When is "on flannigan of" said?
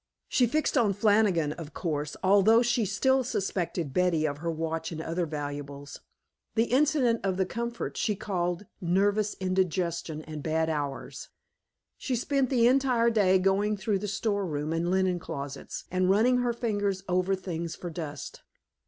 0.79-1.75